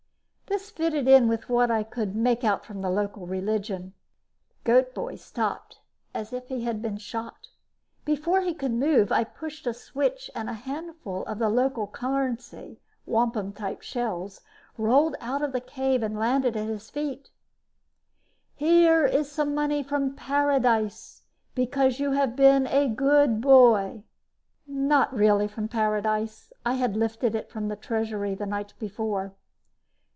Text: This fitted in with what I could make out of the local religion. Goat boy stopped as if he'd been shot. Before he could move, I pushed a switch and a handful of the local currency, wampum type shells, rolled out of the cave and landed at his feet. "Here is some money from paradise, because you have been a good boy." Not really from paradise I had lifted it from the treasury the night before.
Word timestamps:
This 0.47 0.69
fitted 0.69 1.07
in 1.07 1.29
with 1.29 1.47
what 1.47 1.71
I 1.71 1.81
could 1.81 2.13
make 2.13 2.43
out 2.43 2.69
of 2.69 2.81
the 2.81 2.89
local 2.89 3.25
religion. 3.25 3.93
Goat 4.65 4.93
boy 4.93 5.15
stopped 5.15 5.79
as 6.13 6.33
if 6.33 6.49
he'd 6.49 6.81
been 6.81 6.97
shot. 6.97 7.47
Before 8.03 8.41
he 8.41 8.53
could 8.53 8.73
move, 8.73 9.13
I 9.13 9.23
pushed 9.23 9.65
a 9.65 9.73
switch 9.73 10.29
and 10.35 10.49
a 10.49 10.53
handful 10.53 11.23
of 11.23 11.39
the 11.39 11.47
local 11.47 11.87
currency, 11.87 12.81
wampum 13.05 13.53
type 13.53 13.81
shells, 13.81 14.41
rolled 14.77 15.15
out 15.21 15.41
of 15.41 15.53
the 15.53 15.61
cave 15.61 16.03
and 16.03 16.19
landed 16.19 16.57
at 16.57 16.67
his 16.67 16.89
feet. 16.89 17.29
"Here 18.53 19.05
is 19.05 19.31
some 19.31 19.55
money 19.55 19.81
from 19.81 20.17
paradise, 20.17 21.21
because 21.55 21.97
you 22.01 22.11
have 22.11 22.35
been 22.35 22.67
a 22.67 22.89
good 22.89 23.39
boy." 23.39 24.03
Not 24.67 25.13
really 25.13 25.47
from 25.47 25.69
paradise 25.69 26.51
I 26.65 26.73
had 26.73 26.97
lifted 26.97 27.35
it 27.35 27.49
from 27.49 27.69
the 27.69 27.77
treasury 27.77 28.35
the 28.35 28.45
night 28.45 28.73
before. 28.79 29.33